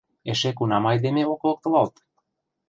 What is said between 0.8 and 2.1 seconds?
айдеме ок локтылалт?